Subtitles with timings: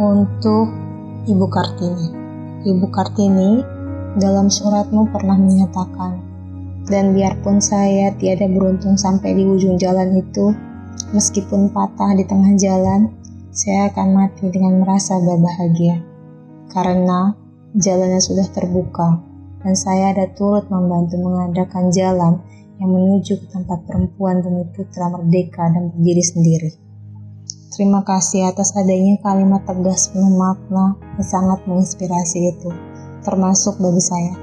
[0.00, 0.72] untuk
[1.28, 2.08] Ibu Kartini.
[2.64, 3.60] Ibu Kartini
[4.16, 6.16] dalam suratmu pernah menyatakan,
[6.88, 10.56] dan biarpun saya tiada beruntung sampai di ujung jalan itu,
[11.12, 13.12] meskipun patah di tengah jalan,
[13.52, 16.00] saya akan mati dengan merasa berbahagia.
[16.72, 17.36] Karena
[17.76, 19.20] jalannya sudah terbuka,
[19.60, 22.40] dan saya ada turut membantu mengadakan jalan
[22.80, 26.89] yang menuju ke tempat perempuan demi putra merdeka dan berdiri sendiri.
[27.80, 32.68] Terima kasih atas adanya kalimat tegas penuh makna yang sangat menginspirasi itu,
[33.24, 34.36] termasuk bagi saya,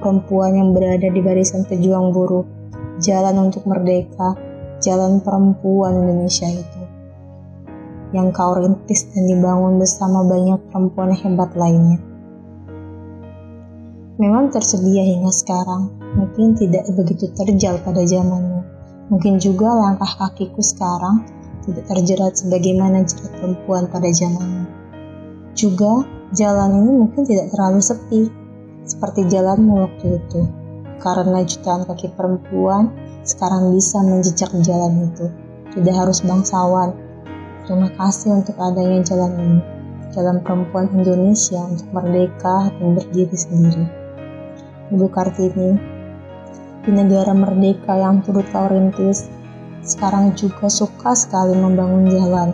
[0.00, 2.48] perempuan yang berada di barisan pejuang buruh,
[2.96, 4.32] jalan untuk merdeka,
[4.80, 6.80] jalan perempuan Indonesia itu.
[8.16, 12.00] Yang kau rintis dan dibangun bersama banyak perempuan hebat lainnya.
[14.16, 18.64] Memang tersedia hingga sekarang, mungkin tidak begitu terjal pada zamanmu.
[19.12, 21.36] Mungkin juga langkah kakiku sekarang
[21.68, 24.64] tidak terjerat sebagaimana jerat perempuan pada zamannya.
[25.52, 28.22] Juga, jalan ini mungkin tidak terlalu sepi,
[28.88, 30.40] seperti jalanmu waktu itu,
[31.04, 32.88] karena jutaan kaki perempuan
[33.28, 35.28] sekarang bisa menjejak jalan itu.
[35.76, 36.96] Tidak harus bangsawan.
[37.68, 39.60] Terima kasih untuk adanya jalan ini,
[40.16, 43.84] jalan perempuan Indonesia untuk merdeka dan berdiri sendiri.
[44.88, 45.76] Ibu Kartini,
[46.88, 49.28] di negara merdeka yang turut kau rintis,
[49.82, 52.48] sekarang juga suka sekali membangun jalan.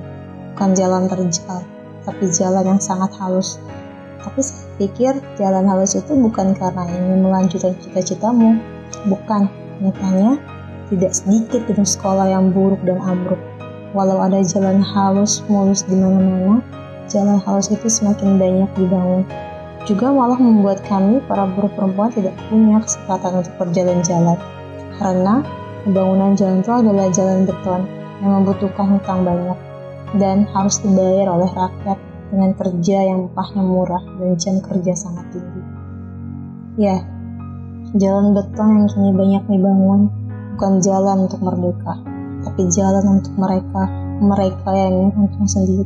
[0.54, 1.66] Bukan jalan terjal,
[2.06, 3.58] tapi jalan yang sangat halus.
[4.22, 8.56] Tapi saya pikir jalan halus itu bukan karena ingin melanjutkan cita-citamu.
[9.10, 9.50] Bukan,
[9.82, 10.38] nyatanya
[10.88, 13.40] tidak sedikit gedung sekolah yang buruk dan ambruk.
[13.94, 16.58] Walau ada jalan halus mulus di mana-mana,
[17.06, 19.22] jalan halus itu semakin banyak dibangun.
[19.84, 24.38] Juga malah membuat kami, para buruh perempuan, tidak punya kesempatan untuk berjalan-jalan.
[24.96, 25.44] Karena
[25.84, 27.84] Pembangunan jalan itu adalah jalan beton
[28.24, 29.58] yang membutuhkan hutang banyak
[30.16, 32.00] dan harus dibayar oleh rakyat
[32.32, 35.62] dengan kerja yang upahnya murah dan jam kerja sangat tinggi.
[36.80, 37.04] Ya,
[38.00, 40.08] jalan beton yang kini banyak dibangun
[40.56, 42.00] bukan jalan untuk merdeka,
[42.48, 43.82] tapi jalan untuk mereka,
[44.24, 45.84] mereka yang ingin untung sendiri.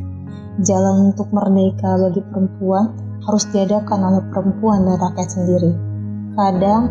[0.63, 2.95] Jalan untuk merdeka bagi perempuan
[3.27, 5.75] harus diadakan oleh perempuan dan rakyat sendiri.
[6.39, 6.87] Kadang,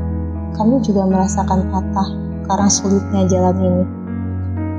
[0.53, 3.85] kami juga merasakan patah karena sulitnya jalan ini.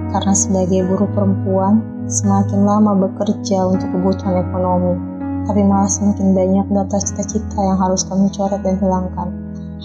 [0.10, 4.98] Karena sebagai buruh perempuan, semakin lama bekerja untuk kebutuhan ekonomi,
[5.46, 9.30] tapi malah semakin banyak data cita-cita yang harus kami coret dan hilangkan.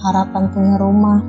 [0.00, 1.20] Harapan punya rumah,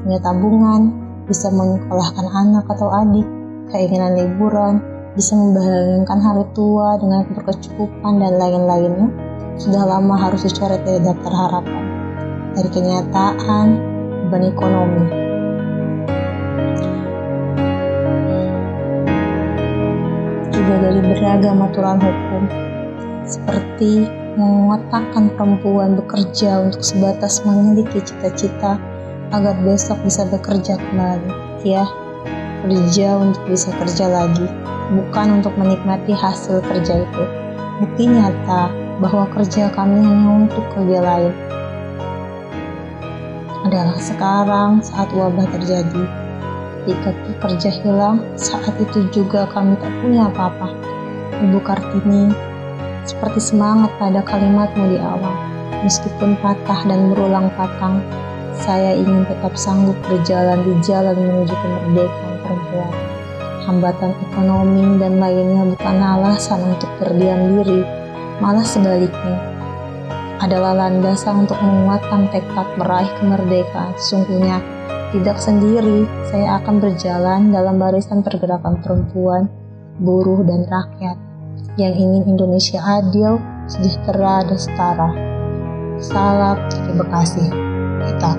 [0.00, 0.96] punya tabungan,
[1.28, 3.28] bisa menyekolahkan anak atau adik,
[3.68, 4.80] keinginan liburan,
[5.12, 9.08] bisa membahagiakan hari tua dengan berkecukupan dan lain-lainnya,
[9.60, 11.84] sudah lama harus dicoret dari daftar harapan.
[12.56, 13.66] Dari kenyataan,
[14.24, 15.27] beban ekonomi,
[20.68, 22.42] juga dari beragam aturan hukum,
[23.24, 24.04] seperti
[24.36, 28.76] mengotakkan perempuan bekerja untuk sebatas memiliki cita-cita
[29.32, 31.32] agar besok bisa bekerja kembali.
[31.64, 31.88] Ya,
[32.62, 34.44] kerja untuk bisa kerja lagi,
[34.92, 37.24] bukan untuk menikmati hasil kerja itu.
[37.80, 38.68] Bukti nyata
[39.00, 41.34] bahwa kerja kami hanya untuk kerja lain.
[43.64, 46.27] Adalah sekarang saat wabah terjadi
[46.88, 50.72] Ketika pekerja hilang, saat itu juga kami tak punya apa-apa.
[51.36, 52.32] Ibu Kartini,
[53.04, 55.36] seperti semangat pada kalimatmu di awal.
[55.84, 58.00] Meskipun patah dan berulang patang,
[58.56, 62.92] saya ingin tetap sanggup berjalan di jalan menuju kemerdekaan perempuan.
[63.68, 67.84] Hambatan ekonomi dan lainnya bukan alasan untuk berdiam diri,
[68.40, 69.36] malah sebaliknya.
[70.40, 73.92] Adalah landasan untuk menguatkan tekad meraih kemerdekaan.
[74.00, 74.77] Sesungguhnya,
[75.08, 79.48] tidak sendiri, saya akan berjalan dalam barisan pergerakan perempuan,
[79.96, 81.16] buruh, dan rakyat
[81.80, 85.10] yang ingin Indonesia adil, sejahtera, dan setara.
[85.96, 87.44] Salam dari Bekasi.
[88.04, 88.32] Kita.